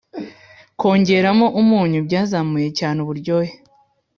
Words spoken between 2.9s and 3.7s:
uburyohe.